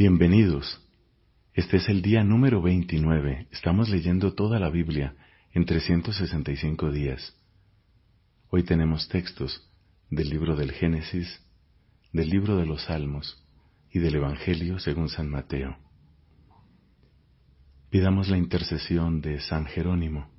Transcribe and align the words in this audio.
Bienvenidos. 0.00 0.80
Este 1.52 1.76
es 1.76 1.90
el 1.90 2.00
día 2.00 2.24
número 2.24 2.62
29. 2.62 3.48
Estamos 3.50 3.90
leyendo 3.90 4.32
toda 4.32 4.58
la 4.58 4.70
Biblia 4.70 5.14
en 5.52 5.66
365 5.66 6.90
días. 6.90 7.36
Hoy 8.48 8.62
tenemos 8.62 9.10
textos 9.10 9.70
del 10.08 10.30
libro 10.30 10.56
del 10.56 10.72
Génesis, 10.72 11.44
del 12.14 12.30
libro 12.30 12.56
de 12.56 12.64
los 12.64 12.84
Salmos 12.84 13.46
y 13.92 13.98
del 13.98 14.14
Evangelio 14.14 14.78
según 14.78 15.10
San 15.10 15.28
Mateo. 15.28 15.76
Pidamos 17.90 18.30
la 18.30 18.38
intercesión 18.38 19.20
de 19.20 19.38
San 19.42 19.66
Jerónimo 19.66 20.30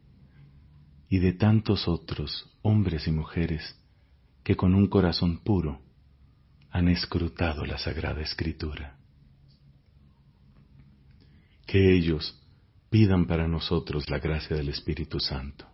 y 1.08 1.20
de 1.20 1.34
tantos 1.34 1.88
otros 1.88 2.50
hombres 2.64 3.08
y 3.08 3.12
mujeres 3.12 3.80
que 4.44 4.56
con 4.56 4.74
un 4.74 4.88
corazón 4.88 5.38
puro 5.44 5.84
han 6.72 6.88
escrutado 6.88 7.64
la 7.64 7.78
Sagrada 7.78 8.22
Escritura 8.22 8.98
que 11.72 11.96
ellos 11.96 12.38
pidan 12.90 13.26
para 13.26 13.48
nosotros 13.48 14.10
la 14.10 14.20
gracia 14.20 14.58
del 14.58 14.68
Espíritu 14.68 15.22
Santo. 15.22 15.66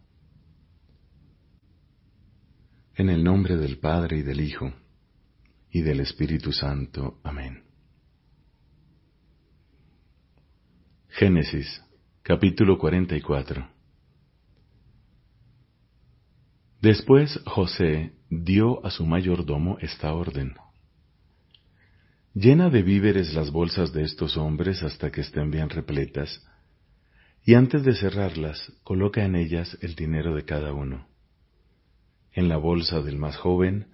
En 2.93 3.09
el 3.09 3.23
nombre 3.23 3.57
del 3.57 3.79
Padre 3.79 4.19
y 4.19 4.21
del 4.21 4.41
Hijo 4.41 4.71
y 5.71 5.81
del 5.81 6.01
Espíritu 6.01 6.51
Santo. 6.51 7.19
Amén. 7.23 7.63
Génesis, 11.09 11.81
capítulo 12.21 12.77
44. 12.77 13.67
Después 16.79 17.39
José 17.47 18.13
dio 18.29 18.85
a 18.85 18.91
su 18.91 19.03
mayordomo 19.03 19.79
esta 19.81 20.13
orden. 20.13 20.53
Llena 22.39 22.69
de 22.69 22.83
víveres 22.83 23.33
las 23.33 23.49
bolsas 23.49 23.93
de 23.93 24.03
estos 24.03 24.37
hombres 24.37 24.83
hasta 24.83 25.09
que 25.09 25.21
estén 25.21 25.49
bien 25.49 25.71
repletas, 25.71 26.45
y 27.43 27.55
antes 27.55 27.83
de 27.83 27.95
cerrarlas, 27.95 28.73
coloca 28.83 29.25
en 29.25 29.35
ellas 29.35 29.75
el 29.81 29.95
dinero 29.95 30.35
de 30.35 30.45
cada 30.45 30.71
uno. 30.71 31.07
En 32.33 32.47
la 32.47 32.57
bolsa 32.57 33.01
del 33.01 33.17
más 33.17 33.37
joven, 33.37 33.87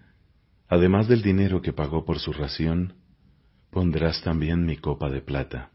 además 0.68 1.08
del 1.08 1.22
dinero 1.22 1.62
que 1.62 1.72
pagó 1.72 2.04
por 2.04 2.20
su 2.20 2.34
ración, 2.34 2.96
pondrás 3.72 4.22
también 4.24 4.66
mi 4.66 4.76
copa 4.76 5.10
de 5.10 5.22
plata. 5.22 5.72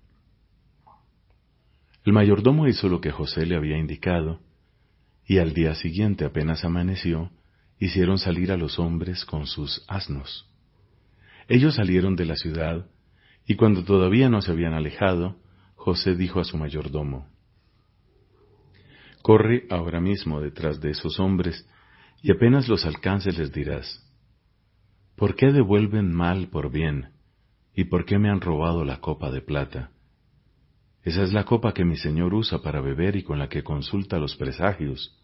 El 2.05 2.12
mayordomo 2.12 2.69
hizo 2.69 2.91
lo 2.91 3.00
que 3.00 3.12
José 3.12 3.47
le 3.47 3.56
había 3.56 3.78
indicado, 3.78 4.41
y 5.25 5.38
al 5.38 5.55
día 5.55 5.75
siguiente 5.75 6.27
apenas 6.27 6.66
amaneció, 6.66 7.30
hicieron 7.78 8.19
salir 8.19 8.53
a 8.53 8.58
los 8.58 8.78
hombres 8.78 9.25
con 9.25 9.47
sus 9.47 9.86
asnos. 9.88 10.44
Ellos 11.48 11.77
salieron 11.77 12.14
de 12.14 12.27
la 12.27 12.36
ciudad, 12.36 12.86
y 13.46 13.56
cuando 13.56 13.82
todavía 13.82 14.28
no 14.28 14.42
se 14.42 14.52
habían 14.52 14.74
alejado, 14.74 15.36
José 15.74 16.14
dijo 16.14 16.41
a 16.41 16.44
su 16.44 16.58
mayordomo, 16.58 17.27
Corre 19.22 19.66
ahora 19.70 20.00
mismo 20.00 20.41
detrás 20.41 20.80
de 20.80 20.91
esos 20.91 21.19
hombres, 21.19 21.66
y 22.22 22.30
apenas 22.30 22.69
los 22.69 22.84
alcances 22.84 23.38
les 23.38 23.50
dirás, 23.52 24.04
¿por 25.16 25.34
qué 25.34 25.50
devuelven 25.50 26.12
mal 26.12 26.48
por 26.48 26.70
bien? 26.70 27.12
¿Y 27.74 27.84
por 27.84 28.04
qué 28.04 28.19
me 28.19 28.28
han 28.28 28.41
robado 28.41 28.84
la 28.84 29.00
copa 29.00 29.30
de 29.30 29.41
plata? 29.41 29.91
Esa 31.02 31.22
es 31.22 31.32
la 31.32 31.44
copa 31.44 31.72
que 31.72 31.84
mi 31.84 31.96
señor 31.96 32.34
usa 32.34 32.60
para 32.60 32.80
beber 32.80 33.16
y 33.16 33.22
con 33.22 33.38
la 33.38 33.48
que 33.48 33.62
consulta 33.62 34.19
los 34.19 34.36
presagios. 34.36 35.16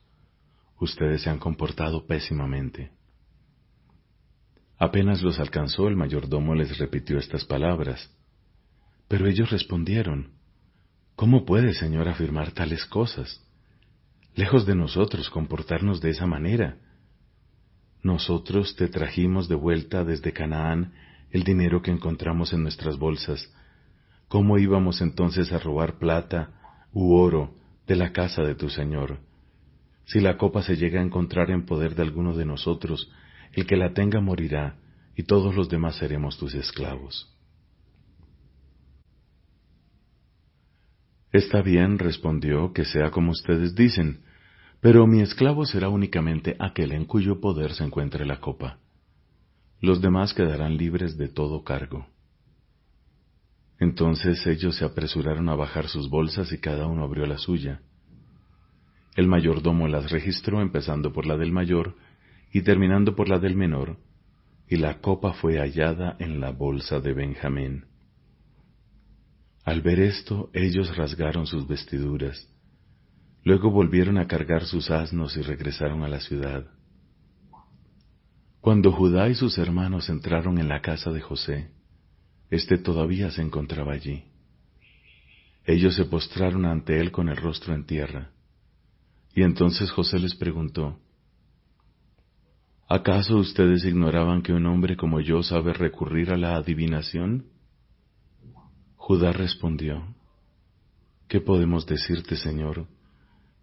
Ustedes 0.81 1.23
se 1.23 1.31
han 1.31 1.39
comportado 1.39 2.07
pésimamente. 2.07 2.93
Apenas 4.79 5.23
los 5.23 5.39
alcanzó, 5.39 5.89
el 5.89 5.97
mayordomo 5.97 6.55
les 6.55 6.79
repitió 6.79 7.19
estas 7.19 7.45
palabras. 7.45 8.11
Pero 9.09 9.29
ellos 9.29 9.51
respondieron, 9.51 10.33
¿Cómo 11.17 11.45
puede, 11.45 11.75
Señor, 11.75 12.09
afirmar 12.09 12.51
tales 12.51 12.85
cosas? 12.87 13.41
Lejos 14.35 14.67
de 14.67 14.75
nosotros 14.75 15.31
comportarnos 15.31 16.01
de 16.01 16.11
esa 16.11 16.27
manera. 16.27 16.77
Nosotros 18.03 18.75
te 18.75 18.89
trajimos 18.89 19.49
de 19.49 19.55
vuelta 19.55 20.05
desde 20.05 20.33
Canaán 20.33 20.93
el 21.31 21.45
dinero 21.45 21.83
que 21.83 21.93
encontramos 21.93 22.53
en 22.53 22.63
nuestras 22.63 22.99
bolsas. 22.99 23.49
¿Cómo 24.27 24.59
íbamos 24.59 25.01
entonces 25.01 25.53
a 25.53 25.59
robar 25.61 25.99
plata 25.99 26.51
u 26.93 27.15
oro 27.15 27.55
de 27.87 27.95
la 27.95 28.13
casa 28.13 28.43
de 28.43 28.57
tu 28.57 28.69
Señor? 28.69 29.21
Si 30.07 30.21
la 30.21 30.37
copa 30.37 30.63
se 30.63 30.77
llega 30.77 31.01
a 31.01 31.05
encontrar 31.05 31.51
en 31.51 31.65
poder 31.65 31.95
de 31.95 32.03
alguno 32.03 32.35
de 32.35 32.45
nosotros, 32.45 33.11
el 33.57 33.67
que 33.67 33.77
la 33.77 33.93
tenga 33.93 34.21
morirá, 34.21 34.77
y 35.17 35.23
todos 35.25 35.55
los 35.55 35.69
demás 35.69 35.97
seremos 35.97 36.39
tus 36.39 36.55
esclavos. 36.55 37.31
Está 41.33 41.63
bien, 41.63 41.99
respondió, 41.99 42.73
que 42.73 42.85
sea 42.85 43.11
como 43.11 43.33
ustedes 43.33 43.75
dicen, 43.75 44.21
pero 44.81 45.07
mi 45.07 45.21
esclavo 45.21 45.67
será 45.67 45.89
únicamente 45.89 46.57
aquel 46.59 46.93
en 46.93 47.07
cuyo 47.07 47.41
poder 47.41 47.73
se 47.73 47.85
encuentre 47.85 48.25
la 48.27 48.41
copa. 48.41 48.79
Los 49.81 50.01
demás 50.01 50.33
quedarán 50.33 50.77
libres 50.77 51.17
de 51.17 51.29
todo 51.29 51.65
cargo. 51.65 52.07
Entonces 53.81 54.47
ellos 54.47 54.77
se 54.77 54.85
apresuraron 54.85 55.49
a 55.49 55.55
bajar 55.55 55.89
sus 55.89 56.09
bolsas 56.09 56.53
y 56.53 56.59
cada 56.59 56.87
uno 56.87 57.03
abrió 57.03 57.27
la 57.27 57.39
suya. 57.39 57.81
El 59.17 59.27
mayordomo 59.27 59.89
las 59.89 60.11
registró 60.11 60.61
empezando 60.61 61.13
por 61.13 61.27
la 61.27 61.37
del 61.37 61.53
mayor 61.53 61.97
y 62.55 62.63
terminando 62.63 63.17
por 63.17 63.29
la 63.29 63.41
del 63.41 63.57
menor, 63.57 63.99
y 64.69 64.77
la 64.77 65.01
copa 65.01 65.33
fue 65.33 65.59
hallada 65.59 66.15
en 66.21 66.41
la 66.41 66.51
bolsa 66.51 67.01
de 67.01 67.13
Benjamín. 67.13 67.87
Al 69.65 69.83
ver 69.83 69.99
esto, 69.99 70.51
ellos 70.53 70.97
rasgaron 70.97 71.49
sus 71.49 71.67
vestiduras. 71.67 72.49
Luego 73.43 73.73
volvieron 73.73 74.19
a 74.19 74.29
cargar 74.29 74.67
sus 74.67 74.89
asnos 74.93 75.37
y 75.37 75.43
regresaron 75.43 76.05
a 76.05 76.09
la 76.09 76.21
ciudad. 76.21 76.71
Cuando 78.61 78.93
Judá 78.93 79.29
y 79.29 79.35
sus 79.35 79.59
hermanos 79.59 80.09
entraron 80.09 80.59
en 80.59 80.69
la 80.69 80.81
casa 80.81 81.11
de 81.11 81.21
José, 81.21 81.73
éste 82.51 82.79
todavía 82.79 83.33
se 83.33 83.43
encontraba 83.43 83.95
allí. 83.95 84.23
Ellos 85.65 85.97
se 85.97 86.05
postraron 86.05 86.67
ante 86.67 87.01
él 87.01 87.11
con 87.11 87.29
el 87.29 87.37
rostro 87.37 87.75
en 87.75 87.85
tierra. 87.85 88.31
Y 89.35 89.43
entonces 89.43 89.91
José 89.91 90.21
les 90.21 90.37
preguntó, 90.37 91.01
¿Acaso 92.89 93.39
ustedes 93.39 93.85
ignoraban 93.85 94.43
que 94.43 94.53
un 94.53 94.67
hombre 94.67 94.97
como 94.97 95.21
yo 95.21 95.43
sabe 95.43 95.73
recurrir 95.73 96.31
a 96.31 96.37
la 96.37 96.57
adivinación? 96.57 97.47
Judá 98.97 99.33
respondió, 99.33 100.15
¿Qué 101.27 101.41
podemos 101.41 101.87
decirte, 101.87 102.37
Señor? 102.37 102.87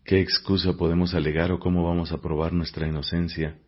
¿Qué 0.04 0.20
excusa 0.20 0.74
podemos 0.74 1.14
alegar 1.14 1.52
o 1.52 1.60
cómo 1.60 1.84
vamos 1.84 2.12
a 2.12 2.20
probar 2.20 2.52
nuestra 2.52 2.88
inocencia? 2.88 3.60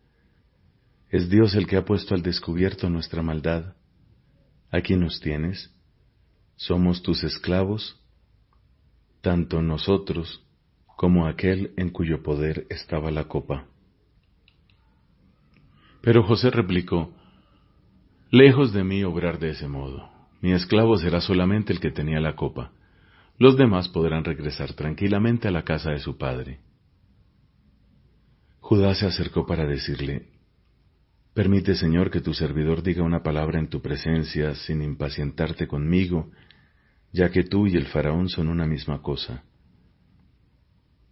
Es 1.10 1.30
Dios 1.30 1.54
el 1.54 1.68
que 1.68 1.76
ha 1.76 1.84
puesto 1.84 2.16
al 2.16 2.22
descubierto 2.22 2.90
nuestra 2.90 3.22
maldad. 3.22 3.76
Aquí 4.72 4.96
nos 4.96 5.20
tienes. 5.20 5.72
Somos 6.56 7.02
tus 7.02 7.22
esclavos, 7.22 8.00
tanto 9.20 9.62
nosotros 9.62 10.44
como 10.96 11.28
aquel 11.28 11.72
en 11.76 11.90
cuyo 11.90 12.24
poder 12.24 12.66
estaba 12.70 13.12
la 13.12 13.28
copa. 13.28 13.68
Pero 16.04 16.22
José 16.22 16.50
replicó, 16.50 17.14
Lejos 18.30 18.74
de 18.74 18.84
mí 18.84 19.02
obrar 19.04 19.38
de 19.38 19.50
ese 19.50 19.68
modo. 19.68 20.10
Mi 20.42 20.52
esclavo 20.52 20.98
será 20.98 21.22
solamente 21.22 21.72
el 21.72 21.80
que 21.80 21.90
tenía 21.90 22.20
la 22.20 22.36
copa. 22.36 22.72
Los 23.38 23.56
demás 23.56 23.88
podrán 23.88 24.22
regresar 24.22 24.74
tranquilamente 24.74 25.48
a 25.48 25.50
la 25.50 25.62
casa 25.62 25.92
de 25.92 26.00
su 26.00 26.18
padre. 26.18 26.60
Judá 28.60 28.94
se 28.94 29.06
acercó 29.06 29.46
para 29.46 29.64
decirle, 29.64 30.28
Permite, 31.32 31.74
Señor, 31.74 32.10
que 32.10 32.20
tu 32.20 32.34
servidor 32.34 32.82
diga 32.82 33.02
una 33.02 33.22
palabra 33.22 33.58
en 33.58 33.68
tu 33.68 33.80
presencia 33.80 34.54
sin 34.54 34.82
impacientarte 34.82 35.66
conmigo, 35.66 36.30
ya 37.12 37.30
que 37.30 37.44
tú 37.44 37.66
y 37.66 37.76
el 37.76 37.86
faraón 37.86 38.28
son 38.28 38.48
una 38.48 38.66
misma 38.66 39.00
cosa. 39.00 39.42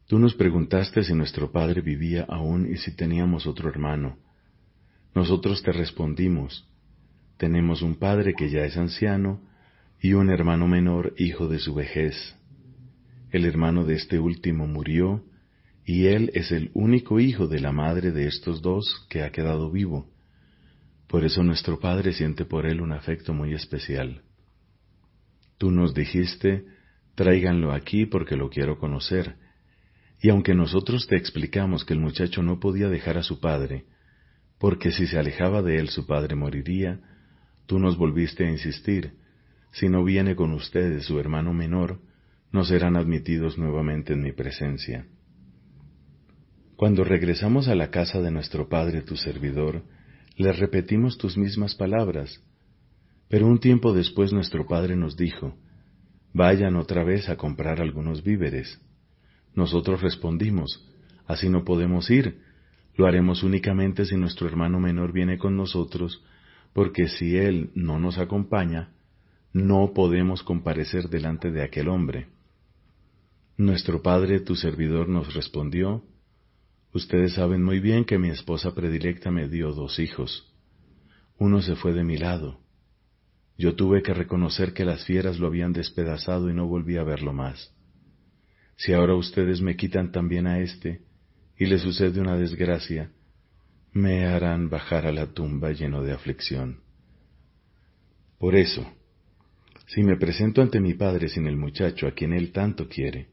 Tú 0.06 0.18
nos 0.18 0.34
preguntaste 0.34 1.02
si 1.02 1.14
nuestro 1.14 1.50
padre 1.50 1.80
vivía 1.80 2.26
aún 2.28 2.70
y 2.70 2.76
si 2.76 2.94
teníamos 2.94 3.46
otro 3.46 3.70
hermano. 3.70 4.18
Nosotros 5.14 5.62
te 5.62 5.72
respondimos, 5.72 6.66
tenemos 7.36 7.82
un 7.82 7.96
padre 7.96 8.34
que 8.34 8.50
ya 8.50 8.64
es 8.64 8.76
anciano 8.76 9.40
y 10.00 10.14
un 10.14 10.30
hermano 10.30 10.66
menor, 10.68 11.14
hijo 11.18 11.48
de 11.48 11.58
su 11.58 11.74
vejez. 11.74 12.36
El 13.30 13.44
hermano 13.44 13.84
de 13.84 13.94
este 13.94 14.18
último 14.18 14.66
murió, 14.66 15.24
y 15.84 16.06
él 16.06 16.30
es 16.34 16.52
el 16.52 16.70
único 16.74 17.20
hijo 17.20 17.46
de 17.46 17.60
la 17.60 17.72
madre 17.72 18.12
de 18.12 18.26
estos 18.26 18.62
dos 18.62 19.06
que 19.10 19.22
ha 19.22 19.30
quedado 19.30 19.70
vivo. 19.70 20.08
Por 21.08 21.24
eso 21.24 21.42
nuestro 21.42 21.78
padre 21.78 22.12
siente 22.12 22.44
por 22.44 22.66
él 22.66 22.80
un 22.80 22.92
afecto 22.92 23.34
muy 23.34 23.52
especial. 23.52 24.22
Tú 25.58 25.70
nos 25.70 25.94
dijiste, 25.94 26.64
tráiganlo 27.14 27.72
aquí 27.72 28.06
porque 28.06 28.36
lo 28.36 28.48
quiero 28.48 28.78
conocer. 28.78 29.36
Y 30.20 30.30
aunque 30.30 30.54
nosotros 30.54 31.06
te 31.06 31.16
explicamos 31.16 31.84
que 31.84 31.92
el 31.92 32.00
muchacho 32.00 32.42
no 32.42 32.60
podía 32.60 32.88
dejar 32.88 33.18
a 33.18 33.22
su 33.22 33.40
padre, 33.40 33.84
porque 34.62 34.92
si 34.92 35.08
se 35.08 35.18
alejaba 35.18 35.60
de 35.60 35.76
él 35.78 35.88
su 35.88 36.06
padre 36.06 36.36
moriría, 36.36 37.00
tú 37.66 37.80
nos 37.80 37.96
volviste 37.96 38.46
a 38.46 38.48
insistir, 38.48 39.14
si 39.72 39.88
no 39.88 40.04
viene 40.04 40.36
con 40.36 40.52
ustedes 40.52 41.04
su 41.04 41.18
hermano 41.18 41.52
menor, 41.52 41.98
no 42.52 42.62
serán 42.62 42.96
admitidos 42.96 43.58
nuevamente 43.58 44.12
en 44.12 44.22
mi 44.22 44.30
presencia. 44.30 45.08
Cuando 46.76 47.02
regresamos 47.02 47.66
a 47.66 47.74
la 47.74 47.90
casa 47.90 48.20
de 48.20 48.30
nuestro 48.30 48.68
Padre 48.68 49.02
tu 49.02 49.16
servidor, 49.16 49.82
le 50.36 50.52
repetimos 50.52 51.18
tus 51.18 51.36
mismas 51.36 51.74
palabras, 51.74 52.40
pero 53.28 53.48
un 53.48 53.58
tiempo 53.58 53.92
después 53.92 54.32
nuestro 54.32 54.68
Padre 54.68 54.94
nos 54.94 55.16
dijo, 55.16 55.56
Vayan 56.32 56.76
otra 56.76 57.02
vez 57.02 57.28
a 57.28 57.34
comprar 57.34 57.80
algunos 57.80 58.22
víveres. 58.22 58.80
Nosotros 59.56 60.02
respondimos, 60.02 60.88
Así 61.26 61.48
no 61.48 61.64
podemos 61.64 62.08
ir, 62.10 62.51
lo 62.94 63.06
haremos 63.06 63.42
únicamente 63.42 64.04
si 64.04 64.16
nuestro 64.16 64.46
hermano 64.46 64.78
menor 64.80 65.12
viene 65.12 65.38
con 65.38 65.56
nosotros, 65.56 66.22
porque 66.72 67.08
si 67.08 67.36
él 67.36 67.70
no 67.74 67.98
nos 67.98 68.18
acompaña, 68.18 68.90
no 69.52 69.92
podemos 69.94 70.42
comparecer 70.42 71.08
delante 71.08 71.50
de 71.50 71.62
aquel 71.62 71.88
hombre. 71.88 72.28
Nuestro 73.56 74.02
padre, 74.02 74.40
tu 74.40 74.56
servidor, 74.56 75.08
nos 75.08 75.34
respondió, 75.34 76.02
Ustedes 76.94 77.34
saben 77.34 77.62
muy 77.62 77.80
bien 77.80 78.04
que 78.04 78.18
mi 78.18 78.28
esposa 78.28 78.74
predilecta 78.74 79.30
me 79.30 79.48
dio 79.48 79.72
dos 79.72 79.98
hijos. 79.98 80.52
Uno 81.38 81.62
se 81.62 81.74
fue 81.74 81.94
de 81.94 82.04
mi 82.04 82.18
lado. 82.18 82.60
Yo 83.56 83.74
tuve 83.74 84.02
que 84.02 84.12
reconocer 84.12 84.74
que 84.74 84.84
las 84.84 85.04
fieras 85.06 85.38
lo 85.38 85.46
habían 85.46 85.72
despedazado 85.72 86.50
y 86.50 86.54
no 86.54 86.66
volví 86.66 86.98
a 86.98 87.04
verlo 87.04 87.32
más. 87.32 87.74
Si 88.76 88.92
ahora 88.92 89.14
ustedes 89.14 89.62
me 89.62 89.76
quitan 89.76 90.12
también 90.12 90.46
a 90.46 90.60
éste, 90.60 91.00
y 91.62 91.66
le 91.66 91.78
sucede 91.78 92.20
una 92.20 92.36
desgracia, 92.36 93.12
me 93.92 94.26
harán 94.26 94.68
bajar 94.68 95.06
a 95.06 95.12
la 95.12 95.32
tumba 95.32 95.70
lleno 95.70 96.02
de 96.02 96.10
aflicción. 96.10 96.80
Por 98.36 98.56
eso, 98.56 98.84
si 99.86 100.02
me 100.02 100.16
presento 100.16 100.60
ante 100.60 100.80
mi 100.80 100.94
padre 100.94 101.28
sin 101.28 101.46
el 101.46 101.56
muchacho 101.56 102.08
a 102.08 102.14
quien 102.14 102.32
él 102.32 102.50
tanto 102.50 102.88
quiere, 102.88 103.28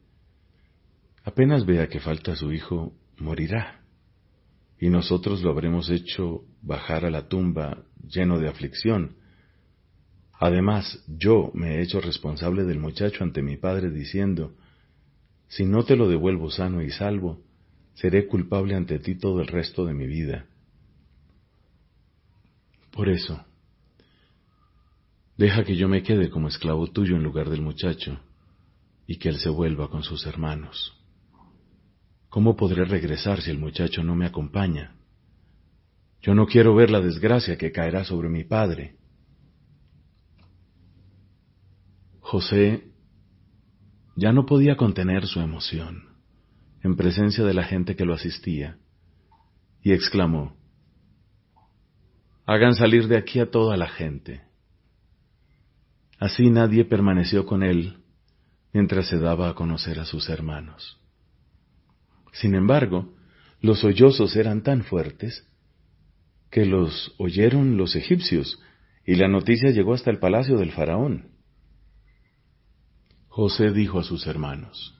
apenas 1.24 1.66
vea 1.66 1.88
que 1.88 1.98
falta 1.98 2.36
su 2.36 2.52
hijo, 2.52 2.92
morirá, 3.18 3.80
y 4.78 4.90
nosotros 4.90 5.42
lo 5.42 5.50
habremos 5.50 5.90
hecho 5.90 6.44
bajar 6.62 7.04
a 7.04 7.10
la 7.10 7.26
tumba 7.26 7.82
lleno 8.00 8.38
de 8.38 8.48
aflicción. 8.48 9.16
Además, 10.38 11.02
yo 11.08 11.50
me 11.52 11.78
he 11.78 11.82
hecho 11.82 12.00
responsable 12.00 12.62
del 12.62 12.78
muchacho 12.78 13.24
ante 13.24 13.42
mi 13.42 13.56
padre 13.56 13.90
diciendo, 13.90 14.54
si 15.48 15.64
no 15.64 15.84
te 15.84 15.96
lo 15.96 16.08
devuelvo 16.08 16.48
sano 16.48 16.80
y 16.80 16.92
salvo, 16.92 17.49
seré 18.00 18.26
culpable 18.26 18.74
ante 18.74 18.98
ti 18.98 19.14
todo 19.14 19.42
el 19.42 19.46
resto 19.46 19.84
de 19.84 19.92
mi 19.92 20.06
vida. 20.06 20.46
Por 22.90 23.10
eso, 23.10 23.44
deja 25.36 25.64
que 25.64 25.76
yo 25.76 25.86
me 25.86 26.02
quede 26.02 26.30
como 26.30 26.48
esclavo 26.48 26.86
tuyo 26.86 27.16
en 27.16 27.22
lugar 27.22 27.50
del 27.50 27.60
muchacho, 27.60 28.18
y 29.06 29.18
que 29.18 29.28
él 29.28 29.38
se 29.38 29.50
vuelva 29.50 29.88
con 29.90 30.02
sus 30.02 30.26
hermanos. 30.26 30.96
¿Cómo 32.30 32.56
podré 32.56 32.84
regresar 32.84 33.42
si 33.42 33.50
el 33.50 33.58
muchacho 33.58 34.02
no 34.02 34.14
me 34.14 34.24
acompaña? 34.24 34.96
Yo 36.22 36.34
no 36.34 36.46
quiero 36.46 36.74
ver 36.74 36.90
la 36.90 37.00
desgracia 37.00 37.58
que 37.58 37.72
caerá 37.72 38.04
sobre 38.04 38.28
mi 38.28 38.44
padre. 38.44 38.96
José 42.20 42.92
ya 44.16 44.32
no 44.32 44.46
podía 44.46 44.76
contener 44.76 45.26
su 45.26 45.40
emoción 45.40 46.09
en 46.82 46.96
presencia 46.96 47.44
de 47.44 47.54
la 47.54 47.64
gente 47.64 47.96
que 47.96 48.04
lo 48.04 48.14
asistía, 48.14 48.78
y 49.82 49.92
exclamó, 49.92 50.56
Hagan 52.46 52.74
salir 52.74 53.06
de 53.06 53.16
aquí 53.16 53.38
a 53.38 53.50
toda 53.50 53.76
la 53.76 53.88
gente. 53.88 54.42
Así 56.18 56.50
nadie 56.50 56.84
permaneció 56.84 57.46
con 57.46 57.62
él 57.62 57.98
mientras 58.72 59.08
se 59.08 59.18
daba 59.18 59.48
a 59.48 59.54
conocer 59.54 60.00
a 60.00 60.04
sus 60.04 60.28
hermanos. 60.28 61.00
Sin 62.32 62.54
embargo, 62.54 63.14
los 63.60 63.80
sollozos 63.80 64.36
eran 64.36 64.62
tan 64.62 64.82
fuertes 64.82 65.46
que 66.50 66.66
los 66.66 67.14
oyeron 67.18 67.76
los 67.76 67.94
egipcios 67.94 68.58
y 69.06 69.14
la 69.14 69.28
noticia 69.28 69.70
llegó 69.70 69.94
hasta 69.94 70.10
el 70.10 70.18
palacio 70.18 70.56
del 70.58 70.72
faraón. 70.72 71.30
José 73.28 73.70
dijo 73.70 74.00
a 74.00 74.04
sus 74.04 74.26
hermanos, 74.26 74.99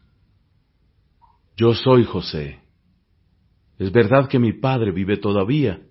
Yo 1.61 1.75
soy 1.75 2.05
José. 2.05 2.59
Es 3.79 3.93
verdad 3.93 4.31
que 4.31 4.39
mi 4.39 4.55
padre 4.55 4.93
vive 4.93 5.19
todavía. 5.19 5.83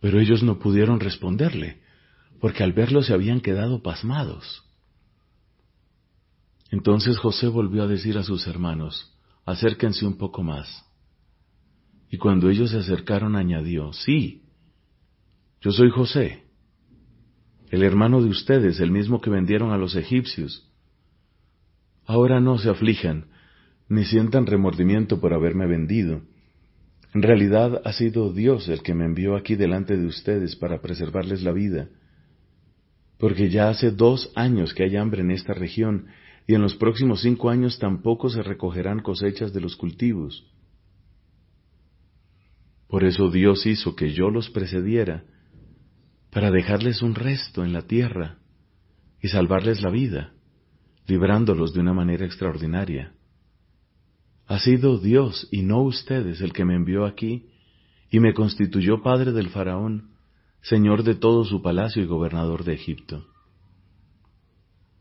Pero 0.00 0.18
ellos 0.18 0.42
no 0.42 0.58
pudieron 0.58 0.98
responderle, 0.98 1.82
porque 2.40 2.62
al 2.62 2.72
verlo 2.72 3.02
se 3.02 3.12
habían 3.12 3.42
quedado 3.42 3.82
pasmados. 3.82 4.64
Entonces 6.70 7.18
José 7.18 7.48
volvió 7.48 7.82
a 7.82 7.86
decir 7.86 8.16
a 8.16 8.22
sus 8.22 8.46
hermanos, 8.46 9.14
acérquense 9.44 10.06
un 10.06 10.16
poco 10.16 10.42
más. 10.42 10.82
Y 12.08 12.16
cuando 12.16 12.48
ellos 12.48 12.70
se 12.70 12.78
acercaron 12.78 13.36
añadió, 13.36 13.92
sí, 13.92 14.42
yo 15.60 15.70
soy 15.70 15.90
José, 15.90 16.44
el 17.68 17.82
hermano 17.82 18.22
de 18.22 18.30
ustedes, 18.30 18.80
el 18.80 18.90
mismo 18.90 19.20
que 19.20 19.28
vendieron 19.28 19.70
a 19.70 19.76
los 19.76 19.96
egipcios. 19.96 20.66
Ahora 22.06 22.40
no 22.40 22.56
se 22.56 22.70
aflijan, 22.70 23.26
ni 23.90 24.04
sientan 24.04 24.46
remordimiento 24.46 25.20
por 25.20 25.34
haberme 25.34 25.66
vendido. 25.66 26.22
En 27.12 27.22
realidad 27.22 27.82
ha 27.84 27.92
sido 27.92 28.32
Dios 28.32 28.68
el 28.68 28.82
que 28.82 28.94
me 28.94 29.04
envió 29.04 29.34
aquí 29.34 29.56
delante 29.56 29.96
de 29.96 30.06
ustedes 30.06 30.54
para 30.54 30.80
preservarles 30.80 31.42
la 31.42 31.50
vida, 31.50 31.88
porque 33.18 33.50
ya 33.50 33.68
hace 33.68 33.90
dos 33.90 34.30
años 34.36 34.72
que 34.74 34.84
hay 34.84 34.96
hambre 34.96 35.22
en 35.22 35.32
esta 35.32 35.54
región 35.54 36.06
y 36.46 36.54
en 36.54 36.62
los 36.62 36.76
próximos 36.76 37.22
cinco 37.22 37.50
años 37.50 37.80
tampoco 37.80 38.30
se 38.30 38.44
recogerán 38.44 39.00
cosechas 39.00 39.52
de 39.52 39.60
los 39.60 39.74
cultivos. 39.74 40.48
Por 42.86 43.02
eso 43.02 43.28
Dios 43.28 43.66
hizo 43.66 43.96
que 43.96 44.12
yo 44.12 44.30
los 44.30 44.50
precediera, 44.50 45.24
para 46.30 46.52
dejarles 46.52 47.02
un 47.02 47.16
resto 47.16 47.64
en 47.64 47.72
la 47.72 47.82
tierra 47.82 48.38
y 49.20 49.28
salvarles 49.28 49.82
la 49.82 49.90
vida, 49.90 50.32
librándolos 51.08 51.74
de 51.74 51.80
una 51.80 51.92
manera 51.92 52.24
extraordinaria. 52.24 53.14
Ha 54.50 54.58
sido 54.58 54.98
Dios 54.98 55.46
y 55.52 55.62
no 55.62 55.80
ustedes 55.82 56.40
el 56.40 56.52
que 56.52 56.64
me 56.64 56.74
envió 56.74 57.06
aquí 57.06 57.46
y 58.10 58.18
me 58.18 58.34
constituyó 58.34 59.00
padre 59.00 59.30
del 59.30 59.48
faraón, 59.50 60.10
señor 60.60 61.04
de 61.04 61.14
todo 61.14 61.44
su 61.44 61.62
palacio 61.62 62.02
y 62.02 62.06
gobernador 62.06 62.64
de 62.64 62.72
Egipto. 62.72 63.28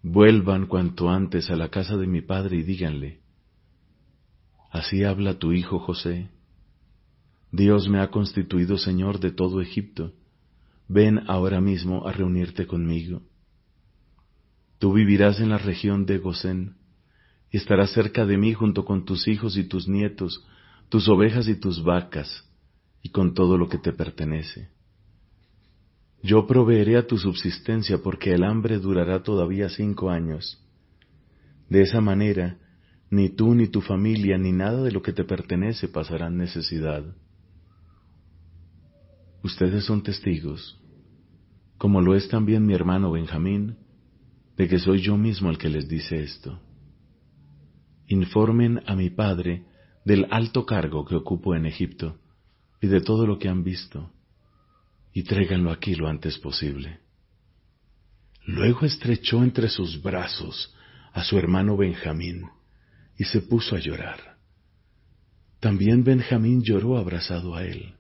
Vuelvan 0.04 0.68
cuanto 0.68 1.10
antes 1.10 1.50
a 1.50 1.56
la 1.56 1.70
casa 1.70 1.98
de 1.98 2.06
mi 2.06 2.22
padre 2.22 2.58
y 2.58 2.62
díganle, 2.62 3.22
Así 4.70 5.04
habla 5.04 5.40
tu 5.40 5.52
hijo 5.52 5.80
José. 5.80 6.30
Dios 7.52 7.90
me 7.90 8.02
ha 8.02 8.12
constituido 8.12 8.78
Señor 8.78 9.20
de 9.20 9.32
todo 9.32 9.62
Egipto. 9.62 10.14
Ven 10.88 11.22
ahora 11.28 11.60
mismo 11.60 12.08
a 12.08 12.12
reunirte 12.12 12.68
conmigo. 12.68 13.24
Tú 14.78 14.94
vivirás 14.94 15.40
en 15.40 15.50
la 15.50 15.58
región 15.58 16.06
de 16.06 16.20
Gosén, 16.20 16.76
estarás 17.58 17.92
cerca 17.92 18.26
de 18.26 18.38
mí 18.38 18.54
junto 18.54 18.86
con 18.86 19.06
tus 19.06 19.28
hijos 19.28 19.58
y 19.58 19.64
tus 19.64 19.88
nietos, 19.88 20.46
tus 20.90 21.08
ovejas 21.08 21.48
y 21.48 21.56
tus 21.56 21.84
vacas, 21.84 22.48
y 23.02 23.10
con 23.10 23.34
todo 23.34 23.58
lo 23.58 23.68
que 23.68 23.78
te 23.78 23.94
pertenece. 23.94 24.70
Yo 26.22 26.46
proveeré 26.46 26.98
a 26.98 27.08
tu 27.08 27.18
subsistencia 27.18 28.00
porque 28.04 28.34
el 28.34 28.44
hambre 28.44 28.78
durará 28.78 29.24
todavía 29.24 29.70
cinco 29.70 30.10
años. 30.10 30.64
De 31.70 31.82
esa 31.82 32.02
manera, 32.02 32.58
ni 33.10 33.30
tú 33.30 33.56
ni 33.56 33.68
tu 33.68 33.82
familia 33.82 34.38
ni 34.38 34.52
nada 34.52 34.84
de 34.84 34.92
lo 34.92 35.02
que 35.02 35.14
te 35.14 35.24
pertenece 35.24 35.88
pasarán 35.88 36.38
necesidad. 36.38 37.04
Ustedes 39.42 39.86
son 39.86 40.04
testigos, 40.04 40.80
como 41.78 42.02
lo 42.02 42.16
es 42.16 42.28
también 42.28 42.66
mi 42.66 42.74
hermano 42.74 43.12
Benjamín, 43.12 43.78
de 44.58 44.68
que 44.68 44.80
soy 44.80 45.00
yo 45.00 45.16
mismo 45.16 45.50
el 45.50 45.58
que 45.58 45.70
les 45.70 45.88
dice 45.88 46.22
esto. 46.22 46.60
Informen 48.10 48.82
a 48.88 48.96
mi 48.96 49.10
padre 49.10 49.64
del 50.04 50.28
alto 50.32 50.66
cargo 50.66 51.06
que 51.06 51.16
ocupo 51.16 51.56
en 51.56 51.66
Egipto 51.66 52.18
y 52.82 52.88
de 52.88 53.02
todo 53.02 53.26
lo 53.26 53.40
que 53.40 53.48
han 53.48 53.64
visto 53.64 54.12
y 55.14 55.24
tráiganlo 55.24 55.72
aquí 55.72 55.96
lo 55.96 56.08
antes 56.08 56.38
posible. 56.40 57.00
Luego 58.46 58.86
estrechó 58.86 59.44
entre 59.44 59.70
sus 59.70 60.02
brazos 60.02 60.74
a 61.14 61.24
su 61.24 61.38
hermano 61.38 61.78
Benjamín 61.78 62.50
y 63.18 63.26
se 63.26 63.42
puso 63.42 63.76
a 63.76 63.80
llorar. 63.80 64.38
También 65.60 66.04
Benjamín 66.04 66.64
lloró 66.64 66.98
abrazado 66.98 67.56
a 67.56 67.64
él. 67.64 67.94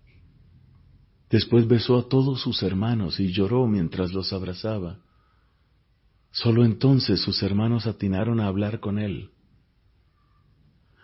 Después 1.29 1.67
besó 1.67 1.99
a 1.99 2.09
todos 2.09 2.41
sus 2.41 2.63
hermanos 2.63 3.19
y 3.19 3.31
lloró 3.31 3.67
mientras 3.67 4.11
los 4.11 4.33
abrazaba. 4.33 4.99
Solo 6.31 6.65
entonces 6.65 7.21
sus 7.21 7.43
hermanos 7.43 7.85
atinaron 7.85 8.39
a 8.39 8.47
hablar 8.47 8.79
con 8.79 8.97
él. 8.97 9.29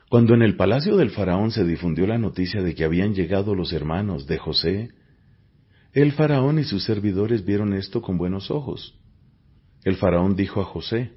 Cuando 0.09 0.35
en 0.35 0.43
el 0.43 0.55
palacio 0.55 0.97
del 0.97 1.09
faraón 1.09 1.51
se 1.51 1.63
difundió 1.63 2.05
la 2.05 2.17
noticia 2.17 2.61
de 2.61 2.75
que 2.75 2.83
habían 2.83 3.13
llegado 3.15 3.55
los 3.55 3.73
hermanos 3.73 4.27
de 4.27 4.37
José, 4.37 4.89
el 5.93 6.11
faraón 6.11 6.59
y 6.59 6.63
sus 6.63 6.83
servidores 6.83 7.45
vieron 7.45 7.73
esto 7.73 8.01
con 8.01 8.17
buenos 8.17 8.51
ojos. 8.51 8.99
el 9.83 9.95
faraón 9.97 10.35
dijo 10.35 10.61
a 10.61 10.65
José, 10.65 11.13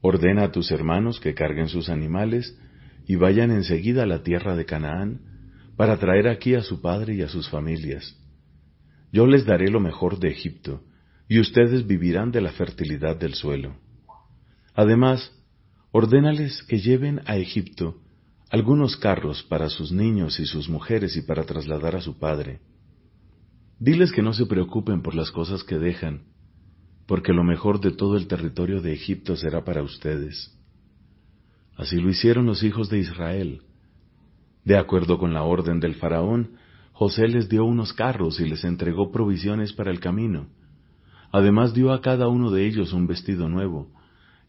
Ordena 0.00 0.44
a 0.44 0.52
tus 0.52 0.70
hermanos 0.72 1.20
que 1.20 1.34
carguen 1.34 1.68
sus 1.68 1.88
animales 1.88 2.58
y 3.06 3.16
vayan 3.16 3.50
enseguida 3.50 4.02
a 4.02 4.06
la 4.06 4.22
tierra 4.22 4.56
de 4.56 4.64
Canaán 4.64 5.20
para 5.76 5.98
traer 5.98 6.28
aquí 6.28 6.54
a 6.54 6.62
su 6.62 6.80
padre 6.80 7.14
y 7.14 7.22
a 7.22 7.28
sus 7.28 7.48
familias. 7.48 8.16
Yo 9.12 9.26
les 9.26 9.44
daré 9.44 9.68
lo 9.68 9.80
mejor 9.80 10.18
de 10.18 10.28
Egipto, 10.28 10.82
y 11.28 11.40
ustedes 11.40 11.86
vivirán 11.86 12.32
de 12.32 12.40
la 12.40 12.52
fertilidad 12.52 13.16
del 13.16 13.34
suelo. 13.34 13.76
Además, 14.74 15.32
ordénales 15.92 16.62
que 16.64 16.78
lleven 16.78 17.20
a 17.26 17.36
Egipto 17.36 18.00
algunos 18.50 18.96
carros 18.96 19.42
para 19.44 19.70
sus 19.70 19.92
niños 19.92 20.38
y 20.38 20.44
sus 20.44 20.68
mujeres 20.68 21.16
y 21.16 21.22
para 21.22 21.44
trasladar 21.44 21.96
a 21.96 22.02
su 22.02 22.18
padre. 22.18 22.60
Diles 23.78 24.12
que 24.12 24.20
no 24.20 24.34
se 24.34 24.44
preocupen 24.44 25.00
por 25.00 25.14
las 25.14 25.30
cosas 25.30 25.64
que 25.64 25.78
dejan, 25.78 26.24
porque 27.06 27.32
lo 27.32 27.44
mejor 27.44 27.80
de 27.80 27.92
todo 27.92 28.18
el 28.18 28.26
territorio 28.26 28.82
de 28.82 28.92
Egipto 28.92 29.36
será 29.36 29.64
para 29.64 29.82
ustedes. 29.82 30.54
Así 31.76 31.96
lo 31.96 32.10
hicieron 32.10 32.44
los 32.44 32.62
hijos 32.62 32.90
de 32.90 32.98
Israel. 32.98 33.62
De 34.64 34.76
acuerdo 34.76 35.18
con 35.18 35.32
la 35.32 35.42
orden 35.44 35.80
del 35.80 35.94
faraón, 35.94 36.56
José 36.92 37.28
les 37.28 37.48
dio 37.48 37.64
unos 37.64 37.94
carros 37.94 38.38
y 38.38 38.46
les 38.46 38.64
entregó 38.64 39.10
provisiones 39.10 39.72
para 39.72 39.90
el 39.90 39.98
camino. 39.98 40.48
Además 41.32 41.72
dio 41.72 41.90
a 41.90 42.02
cada 42.02 42.28
uno 42.28 42.50
de 42.50 42.66
ellos 42.66 42.92
un 42.92 43.06
vestido 43.06 43.48
nuevo, 43.48 43.90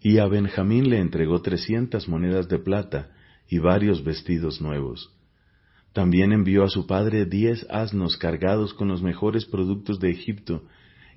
y 0.03 0.17
a 0.17 0.27
Benjamín 0.27 0.89
le 0.89 0.99
entregó 0.99 1.41
trescientas 1.41 2.09
monedas 2.09 2.49
de 2.49 2.59
plata 2.59 3.11
y 3.47 3.59
varios 3.59 4.03
vestidos 4.03 4.59
nuevos. 4.59 5.15
También 5.93 6.33
envió 6.33 6.65
a 6.65 6.69
su 6.69 6.85
padre 6.85 7.25
diez 7.25 7.65
asnos 7.69 8.17
cargados 8.17 8.73
con 8.73 8.89
los 8.89 9.01
mejores 9.01 9.45
productos 9.45 10.01
de 10.01 10.11
Egipto 10.11 10.65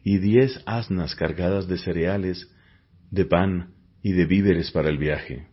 y 0.04 0.18
diez 0.18 0.62
asnas 0.66 1.16
cargadas 1.16 1.66
de 1.66 1.78
cereales, 1.78 2.48
de 3.10 3.24
pan 3.24 3.74
y 4.04 4.12
de 4.12 4.24
víveres 4.24 4.70
para 4.70 4.88
el 4.88 4.98
viaje. 4.98 5.48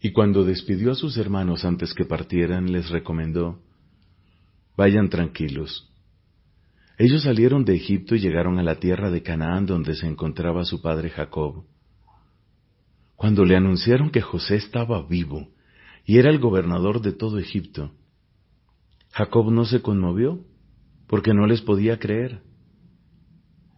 Y 0.00 0.12
cuando 0.12 0.44
despidió 0.44 0.92
a 0.92 0.94
sus 0.94 1.16
hermanos 1.16 1.64
antes 1.64 1.92
que 1.94 2.04
partieran, 2.04 2.70
les 2.70 2.90
recomendó, 2.90 3.60
Vayan 4.76 5.08
tranquilos. 5.08 5.90
Ellos 6.96 7.24
salieron 7.24 7.64
de 7.64 7.74
Egipto 7.74 8.14
y 8.14 8.20
llegaron 8.20 8.58
a 8.58 8.62
la 8.62 8.76
tierra 8.76 9.10
de 9.10 9.22
Canaán 9.22 9.66
donde 9.66 9.94
se 9.94 10.06
encontraba 10.06 10.64
su 10.64 10.80
padre 10.80 11.10
Jacob. 11.10 11.64
Cuando 13.16 13.44
le 13.44 13.56
anunciaron 13.56 14.10
que 14.10 14.20
José 14.20 14.56
estaba 14.56 15.02
vivo 15.06 15.48
y 16.04 16.18
era 16.18 16.30
el 16.30 16.38
gobernador 16.38 17.00
de 17.00 17.12
todo 17.12 17.38
Egipto, 17.38 17.92
Jacob 19.12 19.50
no 19.50 19.64
se 19.64 19.82
conmovió 19.82 20.44
porque 21.08 21.34
no 21.34 21.46
les 21.46 21.62
podía 21.62 21.98
creer. 21.98 22.42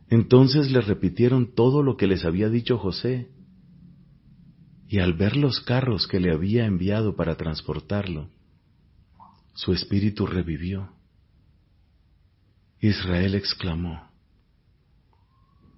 Entonces 0.09 0.71
les 0.71 0.87
repitieron 0.87 1.55
todo 1.55 1.83
lo 1.83 1.97
que 1.97 2.07
les 2.07 2.25
había 2.25 2.49
dicho 2.49 2.79
José 2.79 3.31
y 4.89 4.99
al 4.99 5.15
ver 5.15 5.37
los 5.37 5.61
carros 5.61 6.07
que 6.07 6.21
le 6.21 6.33
había 6.33 6.67
enviado 6.67 7.17
para 7.17 7.37
transportarlo, 7.37 8.29
su 9.55 9.73
espíritu 9.73 10.27
revivió. 10.27 10.96
Israel 12.81 13.35
exclamó, 13.35 14.11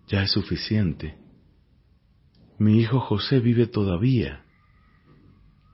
Ya 0.09 0.23
es 0.23 0.33
suficiente. 0.33 1.17
Mi 2.59 2.81
hijo 2.81 3.01
José 3.01 3.41
vive 3.41 3.67
todavía. 3.67 4.45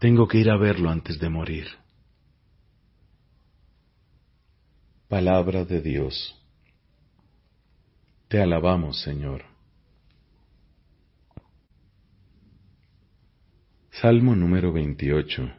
Tengo 0.00 0.28
que 0.28 0.38
ir 0.38 0.50
a 0.50 0.56
verlo 0.56 0.90
antes 0.90 1.18
de 1.18 1.30
morir. 1.30 1.66
Palabra 5.08 5.64
de 5.64 5.80
Dios. 5.80 6.34
Te 8.28 8.42
alabamos, 8.42 9.00
Señor. 9.00 9.44
Salmo 13.92 14.34
número 14.34 14.72
28 14.72 15.50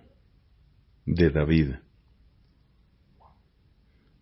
de 1.05 1.29
David. 1.29 1.75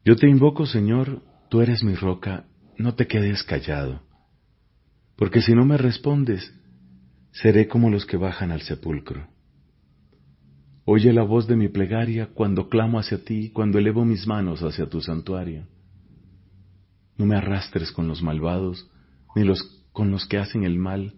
Yo 0.05 0.15
te 0.15 0.29
invoco, 0.29 0.65
Señor, 0.65 1.21
tú 1.53 1.61
eres 1.61 1.83
mi 1.83 1.93
roca, 1.93 2.47
no 2.79 2.95
te 2.95 3.05
quedes 3.05 3.43
callado, 3.43 4.01
porque 5.15 5.39
si 5.39 5.53
no 5.53 5.65
me 5.65 5.77
respondes, 5.77 6.51
seré 7.31 7.67
como 7.67 7.91
los 7.91 8.07
que 8.07 8.17
bajan 8.17 8.51
al 8.51 8.63
sepulcro. 8.63 9.27
Oye 10.83 11.13
la 11.13 11.21
voz 11.21 11.45
de 11.45 11.55
mi 11.55 11.69
plegaria 11.69 12.31
cuando 12.33 12.69
clamo 12.69 12.97
hacia 12.97 13.23
ti, 13.23 13.51
cuando 13.51 13.77
elevo 13.77 14.03
mis 14.03 14.25
manos 14.25 14.63
hacia 14.63 14.89
tu 14.89 14.99
santuario. 14.99 15.67
No 17.19 17.27
me 17.27 17.35
arrastres 17.35 17.91
con 17.91 18.07
los 18.07 18.23
malvados, 18.23 18.89
ni 19.35 19.43
los 19.43 19.85
con 19.91 20.09
los 20.09 20.25
que 20.25 20.39
hacen 20.39 20.63
el 20.63 20.79
mal, 20.79 21.13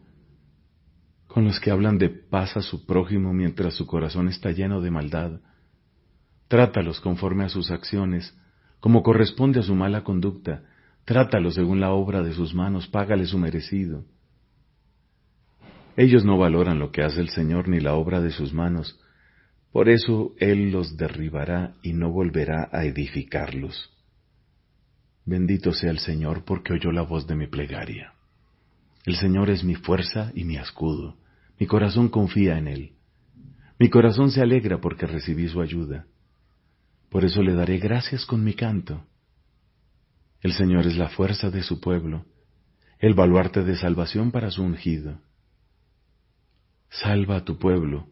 con 1.27 1.45
los 1.45 1.61
que 1.61 1.71
hablan 1.71 1.97
de 1.97 2.09
paz 2.09 2.57
a 2.57 2.61
su 2.61 2.85
prójimo 2.85 3.31
mientras 3.31 3.75
su 3.75 3.87
corazón 3.87 4.27
está 4.27 4.51
lleno 4.51 4.81
de 4.81 4.91
maldad. 4.91 5.39
Trátalos 6.49 6.99
conforme 6.99 7.45
a 7.45 7.49
sus 7.49 7.71
acciones, 7.71 8.35
como 8.85 9.01
corresponde 9.01 9.61
a 9.61 9.63
su 9.63 9.73
mala 9.73 10.03
conducta. 10.03 10.61
Trátalos 11.05 11.55
según 11.55 11.79
la 11.79 11.91
obra 11.91 12.21
de 12.21 12.33
sus 12.33 12.53
manos, 12.53 12.87
págale 12.87 13.25
su 13.25 13.39
merecido. 13.39 14.05
Ellos 15.97 16.23
no 16.23 16.37
valoran 16.37 16.77
lo 16.77 16.91
que 16.91 17.01
hace 17.01 17.19
el 17.19 17.29
Señor 17.29 17.67
ni 17.67 17.79
la 17.79 17.95
obra 17.95 18.21
de 18.21 18.29
sus 18.29 18.53
manos, 18.53 19.01
por 19.71 19.89
eso 19.89 20.35
Él 20.37 20.69
los 20.69 20.97
derribará 20.97 21.73
y 21.81 21.93
no 21.93 22.11
volverá 22.11 22.69
a 22.71 22.85
edificarlos. 22.85 23.91
Bendito 25.25 25.73
sea 25.73 25.89
el 25.89 25.97
Señor 25.97 26.45
porque 26.45 26.73
oyó 26.73 26.91
la 26.91 27.01
voz 27.01 27.25
de 27.25 27.35
mi 27.35 27.47
plegaria. 27.47 28.13
El 29.03 29.15
Señor 29.15 29.49
es 29.49 29.63
mi 29.63 29.73
fuerza 29.73 30.31
y 30.35 30.43
mi 30.43 30.57
escudo. 30.57 31.17
Mi 31.59 31.65
corazón 31.65 32.09
confía 32.09 32.59
en 32.59 32.67
Él. 32.67 32.91
Mi 33.79 33.89
corazón 33.89 34.29
se 34.29 34.41
alegra 34.43 34.79
porque 34.79 35.07
recibí 35.07 35.47
su 35.47 35.59
ayuda. 35.59 36.05
Por 37.15 37.23
eso 37.23 37.41
le 37.41 37.53
daré 37.53 37.77
gracias 37.77 38.25
con 38.25 38.43
mi 38.43 38.55
canto. 38.55 39.07
El 40.41 40.51
Señor 40.51 40.85
es 40.85 40.97
la 40.97 41.07
fuerza 41.07 41.49
de 41.49 41.63
su 41.63 41.79
pueblo, 41.79 42.25
el 42.99 43.13
baluarte 43.13 43.63
de 43.63 43.77
salvación 43.77 44.31
para 44.31 44.51
su 44.51 44.61
ungido. 44.61 45.21
Salva 46.89 47.37
a 47.37 47.45
tu 47.45 47.57
pueblo 47.57 48.09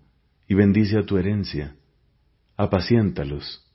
y 0.47 0.53
bendice 0.53 0.97
a 0.97 1.05
tu 1.05 1.17
herencia, 1.17 1.75
apaciéntalos 2.55 3.69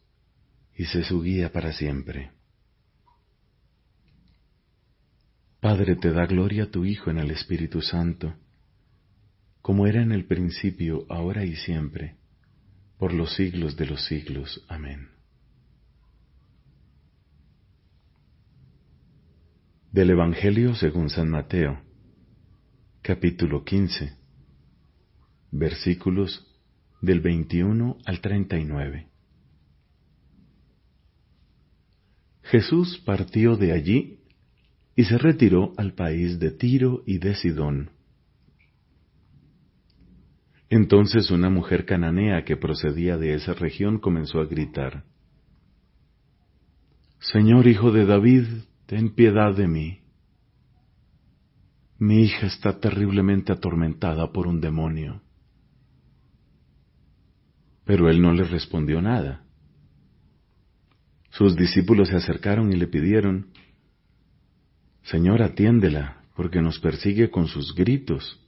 y 0.74 0.86
sé 0.86 1.04
su 1.04 1.20
guía 1.20 1.52
para 1.52 1.74
siempre. 1.74 2.30
Padre, 5.60 5.96
te 5.96 6.10
da 6.10 6.24
gloria 6.24 6.62
a 6.62 6.70
tu 6.70 6.86
Hijo 6.86 7.10
en 7.10 7.18
el 7.18 7.32
Espíritu 7.32 7.82
Santo 7.82 8.34
como 9.60 9.86
era 9.86 10.00
en 10.00 10.12
el 10.12 10.24
principio, 10.24 11.04
ahora 11.10 11.44
y 11.44 11.54
siempre, 11.54 12.16
por 12.96 13.12
los 13.12 13.34
siglos 13.34 13.76
de 13.76 13.84
los 13.84 14.06
siglos. 14.06 14.64
Amén. 14.68 15.17
Del 19.92 20.10
Evangelio 20.10 20.74
según 20.74 21.10
San 21.10 21.30
Mateo, 21.30 21.80
capítulo 23.02 23.64
15, 23.64 24.12
versículos 25.50 26.46
del 27.00 27.20
21 27.20 27.98
al 28.04 28.20
39. 28.20 29.08
Jesús 32.42 33.02
partió 33.04 33.56
de 33.56 33.72
allí 33.72 34.20
y 34.94 35.04
se 35.04 35.18
retiró 35.18 35.72
al 35.76 35.94
país 35.94 36.38
de 36.38 36.50
Tiro 36.50 37.02
y 37.06 37.18
de 37.18 37.34
Sidón 37.34 37.90
entonces 40.70 41.30
una 41.30 41.48
mujer 41.48 41.86
cananea 41.86 42.44
que 42.44 42.56
procedía 42.56 43.16
de 43.16 43.34
esa 43.34 43.54
región 43.54 43.98
comenzó 43.98 44.40
a 44.40 44.44
gritar, 44.44 45.04
Señor 47.20 47.66
Hijo 47.66 47.90
de 47.90 48.04
David, 48.04 48.44
ten 48.88 49.10
piedad 49.10 49.54
de 49.54 49.68
mí. 49.68 50.00
Mi 51.98 52.22
hija 52.22 52.46
está 52.46 52.80
terriblemente 52.80 53.52
atormentada 53.52 54.32
por 54.32 54.46
un 54.46 54.62
demonio. 54.62 55.20
Pero 57.84 58.08
él 58.08 58.22
no 58.22 58.32
le 58.32 58.44
respondió 58.44 59.02
nada. 59.02 59.44
Sus 61.28 61.54
discípulos 61.54 62.08
se 62.08 62.16
acercaron 62.16 62.72
y 62.72 62.76
le 62.76 62.86
pidieron, 62.86 63.48
Señor, 65.02 65.42
atiéndela, 65.42 66.22
porque 66.34 66.62
nos 66.62 66.80
persigue 66.80 67.30
con 67.30 67.46
sus 67.46 67.74
gritos. 67.74 68.42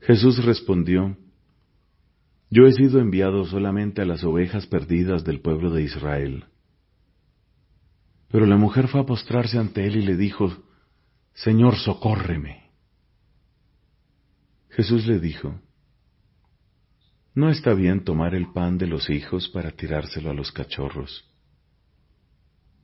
Jesús 0.00 0.44
respondió, 0.44 1.16
Yo 2.50 2.66
he 2.66 2.72
sido 2.72 3.00
enviado 3.00 3.46
solamente 3.46 4.02
a 4.02 4.04
las 4.04 4.24
ovejas 4.24 4.66
perdidas 4.66 5.24
del 5.24 5.40
pueblo 5.40 5.70
de 5.70 5.84
Israel. 5.84 6.44
Pero 8.34 8.46
la 8.46 8.56
mujer 8.56 8.88
fue 8.88 9.00
a 9.00 9.06
postrarse 9.06 9.58
ante 9.58 9.86
él 9.86 9.94
y 9.94 10.02
le 10.02 10.16
dijo, 10.16 10.52
Señor, 11.34 11.76
socórreme. 11.76 12.68
Jesús 14.70 15.06
le 15.06 15.20
dijo, 15.20 15.60
No 17.32 17.48
está 17.48 17.74
bien 17.74 18.02
tomar 18.02 18.34
el 18.34 18.52
pan 18.52 18.76
de 18.76 18.88
los 18.88 19.08
hijos 19.08 19.48
para 19.50 19.70
tirárselo 19.70 20.30
a 20.30 20.34
los 20.34 20.50
cachorros. 20.50 21.32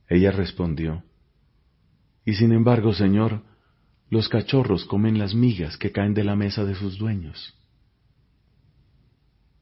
Ella 0.07 0.31
respondió, 0.31 1.03
Y 2.23 2.35
sin 2.35 2.53
embargo, 2.53 2.93
Señor, 2.93 3.43
los 4.09 4.29
cachorros 4.29 4.85
comen 4.85 5.19
las 5.19 5.35
migas 5.35 5.75
que 5.75 5.91
caen 5.91 6.13
de 6.13 6.23
la 6.23 6.37
mesa 6.37 6.63
de 6.63 6.75
sus 6.75 6.97
dueños. 6.97 7.59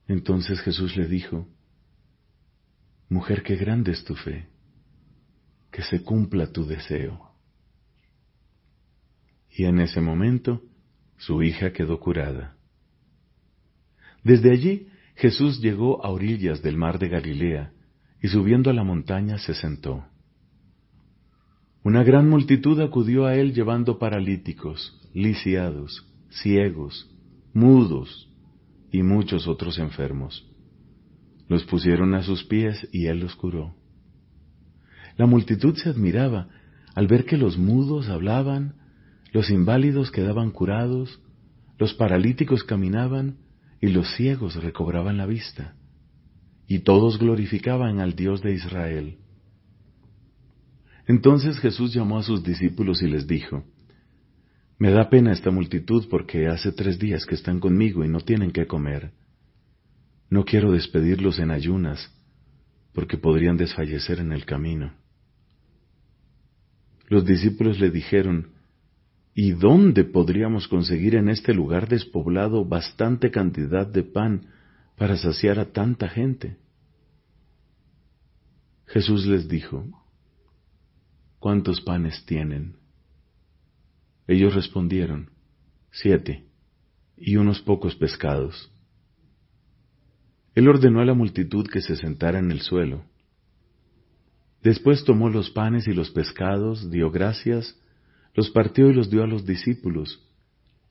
Entonces 0.07 0.61
Jesús 0.61 0.95
le 0.95 1.07
dijo, 1.07 1.47
Mujer, 3.09 3.41
qué 3.41 3.55
grande 3.55 3.93
es 3.93 4.03
tu 4.03 4.13
fe, 4.13 4.49
que 5.79 5.85
se 5.85 6.03
cumpla 6.03 6.51
tu 6.51 6.65
deseo. 6.65 7.31
Y 9.49 9.63
en 9.63 9.79
ese 9.79 10.01
momento 10.01 10.61
su 11.15 11.41
hija 11.41 11.71
quedó 11.71 12.01
curada. 12.01 12.57
Desde 14.21 14.51
allí 14.51 14.89
Jesús 15.15 15.61
llegó 15.61 16.03
a 16.03 16.09
orillas 16.09 16.61
del 16.61 16.75
mar 16.75 16.99
de 16.99 17.07
Galilea 17.07 17.71
y 18.21 18.27
subiendo 18.27 18.69
a 18.69 18.73
la 18.73 18.83
montaña 18.83 19.37
se 19.37 19.53
sentó. 19.53 20.03
Una 21.81 22.03
gran 22.03 22.27
multitud 22.27 22.81
acudió 22.81 23.25
a 23.25 23.35
él 23.35 23.53
llevando 23.53 23.99
paralíticos, 23.99 24.99
lisiados, 25.13 26.05
ciegos, 26.29 27.09
mudos 27.53 28.29
y 28.91 29.01
muchos 29.01 29.47
otros 29.47 29.79
enfermos. 29.79 30.45
Los 31.47 31.63
pusieron 31.63 32.15
a 32.15 32.23
sus 32.23 32.43
pies 32.43 32.85
y 32.91 33.05
él 33.05 33.21
los 33.21 33.33
curó. 33.37 33.79
La 35.19 35.25
multitud 35.25 35.75
se 35.75 35.89
admiraba 35.89 36.47
al 36.95 37.07
ver 37.07 37.25
que 37.25 37.35
los 37.35 37.57
mudos 37.57 38.07
hablaban, 38.07 38.75
los 39.33 39.49
inválidos 39.49 40.11
quedaban 40.11 40.49
curados, 40.49 41.19
los 41.77 41.93
paralíticos 41.93 42.63
caminaban 42.63 43.35
y 43.81 43.87
los 43.87 44.15
ciegos 44.15 44.55
recobraban 44.55 45.17
la 45.17 45.25
vista. 45.25 45.75
Y 46.67 46.79
todos 46.79 47.19
glorificaban 47.19 47.99
al 47.99 48.15
Dios 48.15 48.41
de 48.41 48.53
Israel. 48.53 49.17
Entonces 51.05 51.59
Jesús 51.59 51.93
llamó 51.93 52.19
a 52.19 52.23
sus 52.23 52.41
discípulos 52.41 53.01
y 53.01 53.07
les 53.07 53.27
dijo, 53.27 53.65
Me 54.77 54.89
da 54.89 55.09
pena 55.09 55.33
esta 55.33 55.51
multitud 55.51 56.07
porque 56.09 56.47
hace 56.47 56.71
tres 56.71 56.97
días 56.97 57.25
que 57.25 57.35
están 57.35 57.59
conmigo 57.59 58.05
y 58.05 58.07
no 58.07 58.21
tienen 58.21 58.51
qué 58.51 58.67
comer. 58.67 59.11
No 60.29 60.45
quiero 60.45 60.71
despedirlos 60.71 61.39
en 61.39 61.51
ayunas, 61.51 62.09
porque 62.93 63.17
podrían 63.17 63.57
desfallecer 63.57 64.19
en 64.19 64.31
el 64.31 64.45
camino. 64.45 64.93
Los 67.09 67.25
discípulos 67.25 67.79
le 67.79 67.89
dijeron, 67.89 68.53
¿Y 69.33 69.51
dónde 69.51 70.03
podríamos 70.03 70.67
conseguir 70.67 71.15
en 71.15 71.29
este 71.29 71.53
lugar 71.53 71.87
despoblado 71.87 72.65
bastante 72.65 73.31
cantidad 73.31 73.87
de 73.87 74.03
pan 74.03 74.47
para 74.97 75.17
saciar 75.17 75.59
a 75.59 75.71
tanta 75.71 76.09
gente? 76.09 76.57
Jesús 78.85 79.25
les 79.25 79.47
dijo, 79.47 79.85
¿cuántos 81.39 81.79
panes 81.81 82.25
tienen? 82.25 82.75
Ellos 84.27 84.53
respondieron, 84.53 85.29
siete, 85.91 86.45
y 87.15 87.37
unos 87.37 87.61
pocos 87.61 87.95
pescados. 87.95 88.71
Él 90.53 90.67
ordenó 90.67 91.01
a 91.01 91.05
la 91.05 91.13
multitud 91.13 91.67
que 91.67 91.81
se 91.81 91.95
sentara 91.95 92.39
en 92.39 92.51
el 92.51 92.61
suelo. 92.61 93.05
Después 94.61 95.03
tomó 95.05 95.29
los 95.29 95.49
panes 95.51 95.87
y 95.87 95.93
los 95.93 96.11
pescados, 96.11 96.91
dio 96.91 97.11
gracias, 97.11 97.79
los 98.33 98.49
partió 98.49 98.89
y 98.89 98.93
los 98.93 99.09
dio 99.09 99.23
a 99.23 99.27
los 99.27 99.45
discípulos, 99.45 100.25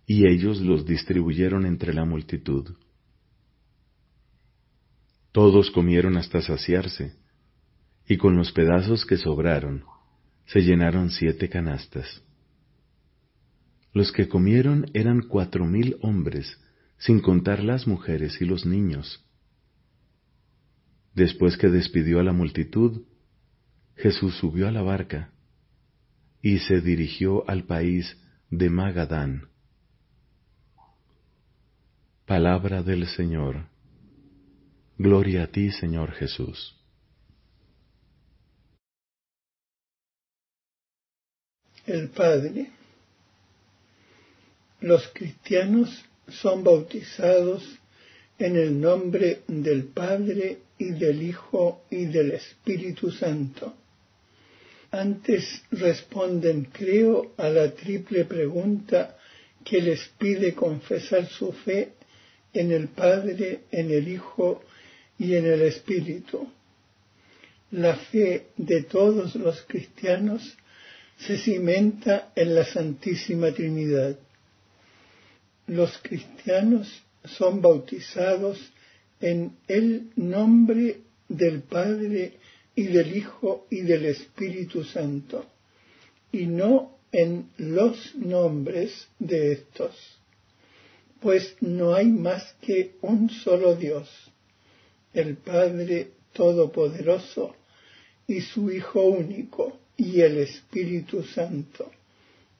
y 0.06 0.26
ellos 0.26 0.60
los 0.60 0.86
distribuyeron 0.86 1.66
entre 1.66 1.92
la 1.92 2.04
multitud. 2.04 2.76
Todos 5.32 5.70
comieron 5.70 6.16
hasta 6.16 6.40
saciarse, 6.40 7.14
y 8.06 8.16
con 8.16 8.36
los 8.36 8.52
pedazos 8.52 9.04
que 9.04 9.18
sobraron, 9.18 9.84
se 10.46 10.60
llenaron 10.60 11.10
siete 11.10 11.50
canastas. 11.50 12.22
Los 13.92 14.12
que 14.12 14.28
comieron 14.28 14.86
eran 14.94 15.20
cuatro 15.20 15.66
mil 15.66 15.96
hombres, 16.00 16.58
sin 16.96 17.20
contar 17.20 17.62
las 17.62 17.86
mujeres 17.86 18.40
y 18.40 18.46
los 18.46 18.64
niños. 18.64 19.24
Después 21.14 21.56
que 21.56 21.68
despidió 21.68 22.20
a 22.20 22.22
la 22.22 22.32
multitud, 22.32 23.02
Jesús 23.98 24.36
subió 24.38 24.68
a 24.68 24.72
la 24.72 24.82
barca 24.82 25.30
y 26.40 26.58
se 26.60 26.80
dirigió 26.80 27.48
al 27.48 27.64
país 27.64 28.16
de 28.50 28.70
Magadán. 28.70 29.48
Palabra 32.26 32.82
del 32.82 33.06
Señor. 33.06 33.66
Gloria 34.96 35.44
a 35.44 35.46
ti, 35.48 35.70
Señor 35.70 36.12
Jesús. 36.12 36.78
el 41.88 42.08
Padre. 42.08 42.70
Los 44.80 45.08
cristianos 45.08 46.04
son 46.28 46.62
bautizados 46.62 47.64
en 48.38 48.56
el 48.56 48.80
nombre 48.80 49.42
del 49.48 49.84
Padre 49.84 50.58
y 50.78 50.90
del 50.90 51.22
Hijo 51.22 51.82
y 51.90 52.04
del 52.04 52.32
Espíritu 52.32 53.10
Santo. 53.10 53.74
Antes 54.90 55.62
responden 55.70 56.64
creo 56.72 57.32
a 57.36 57.48
la 57.48 57.74
triple 57.74 58.24
pregunta 58.24 59.16
que 59.64 59.82
les 59.82 60.08
pide 60.18 60.54
confesar 60.54 61.26
su 61.26 61.52
fe 61.52 61.92
en 62.54 62.72
el 62.72 62.88
Padre, 62.88 63.64
en 63.70 63.90
el 63.90 64.08
Hijo 64.08 64.62
y 65.18 65.34
en 65.34 65.46
el 65.46 65.62
Espíritu. 65.62 66.48
La 67.72 67.96
fe 67.96 68.46
de 68.56 68.84
todos 68.84 69.34
los 69.34 69.60
cristianos 69.62 70.56
se 71.18 71.36
cimenta 71.36 72.32
en 72.34 72.54
la 72.54 72.64
Santísima 72.64 73.52
Trinidad. 73.52 74.16
Los 75.66 75.98
cristianos 75.98 77.02
son 77.24 77.60
bautizados 77.60 78.58
en 79.20 79.52
el 79.66 80.12
nombre 80.16 81.00
del 81.28 81.60
Padre 81.60 82.38
y 82.78 82.86
del 82.86 83.16
Hijo 83.16 83.66
y 83.70 83.80
del 83.80 84.04
Espíritu 84.04 84.84
Santo, 84.84 85.44
y 86.30 86.46
no 86.46 86.96
en 87.10 87.50
los 87.56 88.14
nombres 88.14 89.08
de 89.18 89.50
estos, 89.50 89.96
pues 91.20 91.56
no 91.60 91.96
hay 91.96 92.06
más 92.06 92.54
que 92.60 92.92
un 93.00 93.30
solo 93.30 93.74
Dios, 93.74 94.08
el 95.12 95.38
Padre 95.38 96.12
Todopoderoso 96.32 97.56
y 98.28 98.42
su 98.42 98.70
Hijo 98.70 99.02
único, 99.02 99.80
y 99.96 100.20
el 100.20 100.38
Espíritu 100.38 101.24
Santo, 101.24 101.90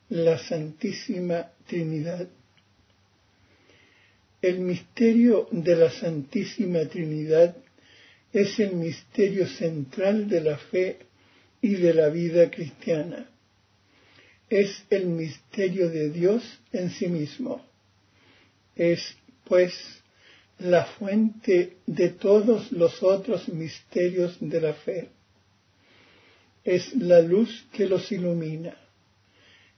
la 0.09 0.37
Santísima 0.37 1.49
Trinidad. 1.69 2.27
El 4.43 4.59
misterio 4.59 5.47
de 5.53 5.77
la 5.77 5.93
Santísima 5.93 6.87
Trinidad 6.87 7.55
es 8.33 8.59
el 8.61 8.77
misterio 8.77 9.47
central 9.47 10.29
de 10.29 10.41
la 10.41 10.59
fe 10.59 10.99
y 11.61 11.75
de 11.75 11.95
la 11.95 12.09
vida 12.09 12.51
cristiana. 12.51 13.29
Es 14.49 14.85
el 14.91 15.07
misterio 15.07 15.91
de 15.91 16.11
Dios 16.11 16.43
en 16.73 16.91
sí 16.91 17.09
mismo. 17.09 17.65
Es, 18.77 19.17
pues, 19.45 19.73
la 20.59 20.85
fuente 20.85 21.77
de 21.87 22.09
todos 22.11 22.73
los 22.73 23.03
otros 23.03 23.49
misterios 23.49 24.37
de 24.41 24.61
la 24.61 24.75
fe 24.75 25.09
es 26.65 26.95
la 26.97 27.21
luz 27.21 27.67
que 27.73 27.87
los 27.87 28.13
ilumina, 28.13 28.77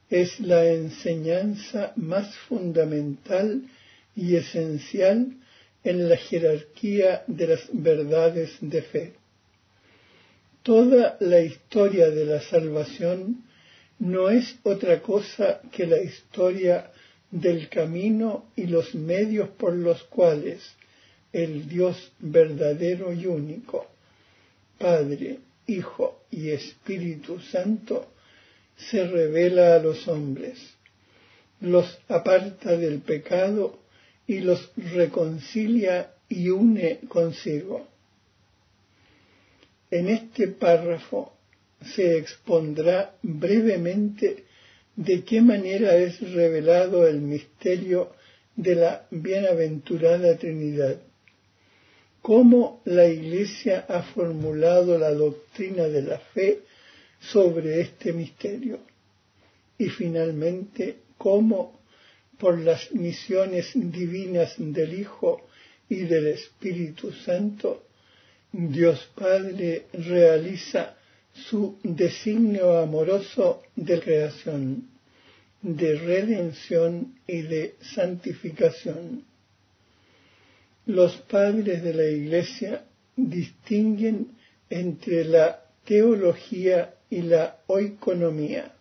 es 0.08 0.40
la 0.40 0.66
enseñanza 0.66 1.92
más 1.94 2.36
fundamental 2.48 3.62
y 4.16 4.34
esencial 4.34 5.36
en 5.82 6.08
la 6.08 6.16
jerarquía 6.16 7.24
de 7.26 7.46
las 7.46 7.68
verdades 7.72 8.56
de 8.60 8.82
fe. 8.82 9.12
Toda 10.62 11.16
la 11.20 11.40
historia 11.40 12.10
de 12.10 12.26
la 12.26 12.40
salvación 12.42 13.44
no 13.98 14.28
es 14.28 14.56
otra 14.62 15.00
cosa 15.00 15.60
que 15.72 15.86
la 15.86 16.02
historia 16.02 16.90
del 17.30 17.68
camino 17.68 18.46
y 18.56 18.66
los 18.66 18.94
medios 18.94 19.48
por 19.50 19.74
los 19.74 20.02
cuales 20.04 20.60
el 21.32 21.68
Dios 21.68 22.12
verdadero 22.18 23.12
y 23.12 23.26
único, 23.26 23.86
Padre, 24.78 25.38
Hijo 25.66 26.22
y 26.30 26.50
Espíritu 26.50 27.40
Santo, 27.40 28.08
se 28.76 29.06
revela 29.06 29.76
a 29.76 29.78
los 29.78 30.08
hombres, 30.08 30.58
los 31.60 31.98
aparta 32.08 32.76
del 32.76 33.00
pecado 33.00 33.79
y 34.30 34.40
los 34.40 34.70
reconcilia 34.76 36.12
y 36.28 36.50
une 36.50 37.00
consigo. 37.08 37.88
En 39.90 40.08
este 40.08 40.46
párrafo 40.48 41.32
se 41.94 42.18
expondrá 42.18 43.16
brevemente 43.22 44.44
de 44.94 45.24
qué 45.24 45.40
manera 45.40 45.96
es 45.96 46.20
revelado 46.32 47.08
el 47.08 47.20
misterio 47.20 48.12
de 48.54 48.74
la 48.76 49.06
bienaventurada 49.10 50.36
Trinidad 50.36 51.00
cómo 52.22 52.82
la 52.84 53.06
Iglesia 53.08 53.86
ha 53.88 54.02
formulado 54.02 54.98
la 54.98 55.10
doctrina 55.10 55.84
de 55.88 56.02
la 56.02 56.18
fe 56.18 56.60
sobre 57.18 57.80
este 57.80 58.12
misterio. 58.12 58.78
y 59.78 59.88
finalmente 59.88 60.98
cómo 61.16 61.79
por 62.40 62.58
las 62.58 62.90
misiones 62.92 63.70
divinas 63.74 64.54
del 64.56 64.98
Hijo 64.98 65.46
y 65.88 66.00
del 66.04 66.28
Espíritu 66.28 67.12
Santo, 67.12 67.84
Dios 68.50 69.08
Padre 69.14 69.86
realiza 69.92 70.96
su 71.34 71.78
designio 71.82 72.78
amoroso 72.78 73.62
de 73.76 74.00
creación, 74.00 74.88
de 75.62 75.98
redención 75.98 77.14
y 77.26 77.42
de 77.42 77.76
santificación. 77.94 79.24
Los 80.86 81.16
padres 81.18 81.82
de 81.82 81.94
la 81.94 82.06
Iglesia 82.06 82.84
distinguen 83.16 84.32
entre 84.70 85.24
la 85.24 85.62
teología 85.84 86.94
y 87.10 87.22
la 87.22 87.58
oikonomía, 87.66 88.72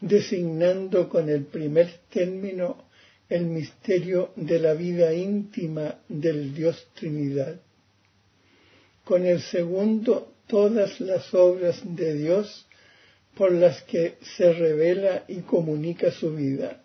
designando 0.00 1.08
con 1.08 1.28
el 1.28 1.44
primer 1.44 2.00
término 2.10 2.84
el 3.28 3.46
misterio 3.46 4.32
de 4.34 4.58
la 4.58 4.74
vida 4.74 5.12
íntima 5.14 6.00
del 6.08 6.52
Dios 6.52 6.88
Trinidad. 6.94 7.60
Con 9.04 9.24
el 9.24 9.40
segundo, 9.40 10.32
todas 10.46 11.00
las 11.00 11.32
obras 11.32 11.80
de 11.84 12.14
Dios 12.14 12.66
por 13.36 13.52
las 13.52 13.82
que 13.82 14.16
se 14.36 14.52
revela 14.52 15.24
y 15.28 15.40
comunica 15.42 16.10
su 16.10 16.34
vida. 16.34 16.82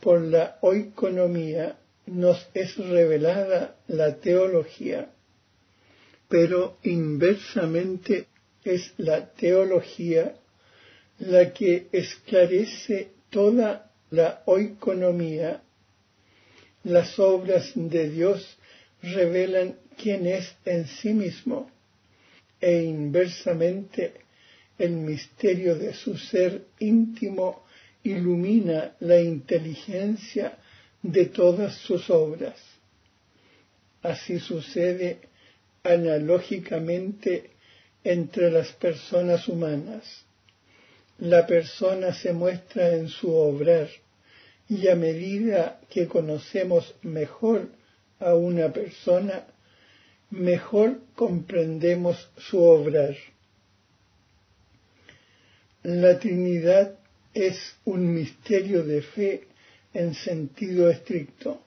Por 0.00 0.20
la 0.20 0.58
oikonomía 0.60 1.78
nos 2.06 2.46
es 2.52 2.76
revelada 2.76 3.76
la 3.86 4.16
teología, 4.16 5.10
pero 6.28 6.76
inversamente 6.82 8.26
es 8.64 8.92
la 8.96 9.30
teología 9.32 10.34
la 11.18 11.52
que 11.52 11.88
esclarece 11.92 13.08
toda 13.30 13.90
la 14.10 14.42
oikonomía. 14.46 15.62
Las 16.84 17.18
obras 17.18 17.72
de 17.74 18.10
Dios 18.10 18.58
revelan 19.02 19.76
quién 19.96 20.26
es 20.26 20.54
en 20.64 20.86
sí 20.86 21.12
mismo 21.12 21.70
e 22.60 22.82
inversamente 22.82 24.14
el 24.78 24.92
misterio 24.92 25.76
de 25.76 25.94
su 25.94 26.16
ser 26.16 26.66
íntimo 26.78 27.64
ilumina 28.02 28.94
la 29.00 29.20
inteligencia 29.20 30.58
de 31.02 31.26
todas 31.26 31.74
sus 31.76 32.10
obras. 32.10 32.58
Así 34.02 34.38
sucede 34.40 35.20
analógicamente 35.82 37.50
entre 38.02 38.50
las 38.50 38.72
personas 38.72 39.48
humanas. 39.48 40.23
La 41.18 41.46
persona 41.46 42.12
se 42.12 42.32
muestra 42.32 42.94
en 42.96 43.08
su 43.08 43.32
obrar 43.32 43.88
y 44.68 44.88
a 44.88 44.96
medida 44.96 45.80
que 45.88 46.08
conocemos 46.08 46.94
mejor 47.02 47.68
a 48.18 48.34
una 48.34 48.72
persona, 48.72 49.46
mejor 50.30 51.00
comprendemos 51.14 52.28
su 52.36 52.58
obrar. 52.60 53.16
La 55.82 56.18
Trinidad 56.18 56.98
es 57.34 57.76
un 57.84 58.14
misterio 58.14 58.84
de 58.84 59.02
fe 59.02 59.48
en 59.92 60.14
sentido 60.14 60.90
estricto, 60.90 61.60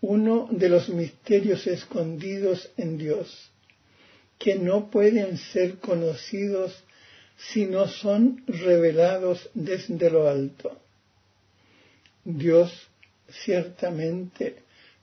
uno 0.00 0.48
de 0.50 0.68
los 0.68 0.88
misterios 0.88 1.66
escondidos 1.66 2.70
en 2.76 2.98
Dios, 2.98 3.50
que 4.38 4.56
no 4.56 4.90
pueden 4.90 5.38
ser 5.38 5.76
conocidos 5.78 6.82
si 7.50 7.66
no 7.66 7.88
son 7.88 8.42
revelados 8.46 9.50
desde 9.54 10.10
lo 10.10 10.28
alto. 10.28 10.78
Dios 12.24 12.72
ciertamente 13.28 14.56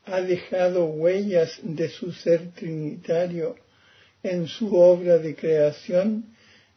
ha 0.06 0.22
dejado 0.22 0.86
huellas 0.86 1.60
de 1.64 1.90
su 1.90 2.12
ser 2.14 2.52
trinitario 2.52 3.56
en 4.24 4.48
su 4.48 4.76
obra 4.76 5.18
de 5.18 5.36
creación 5.36 6.26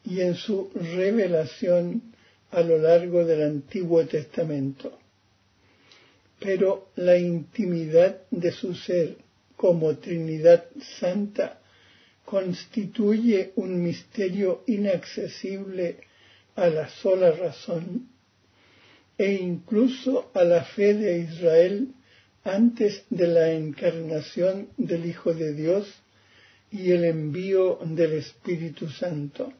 y 0.04 0.20
en 0.20 0.34
su 0.34 0.70
revelación 0.74 2.02
a 2.50 2.60
lo 2.60 2.78
largo 2.78 3.24
del 3.24 3.42
Antiguo 3.42 4.04
Testamento. 4.06 4.98
Pero 6.40 6.88
la 6.96 7.16
intimidad 7.16 8.22
de 8.30 8.50
su 8.50 8.74
ser 8.74 9.16
como 9.56 9.96
Trinidad 9.96 10.64
Santa 10.98 11.61
constituye 12.32 13.52
un 13.56 13.82
misterio 13.82 14.62
inaccesible 14.66 15.98
a 16.56 16.66
la 16.68 16.88
sola 16.88 17.30
razón 17.30 18.08
e 19.18 19.34
incluso 19.34 20.30
a 20.32 20.42
la 20.42 20.64
fe 20.64 20.94
de 20.94 21.18
Israel 21.18 21.92
antes 22.42 23.04
de 23.10 23.26
la 23.26 23.52
encarnación 23.52 24.70
del 24.78 25.04
Hijo 25.04 25.34
de 25.34 25.52
Dios 25.52 25.86
y 26.70 26.92
el 26.92 27.04
envío 27.04 27.78
del 27.84 28.14
Espíritu 28.14 28.88
Santo. 28.88 29.52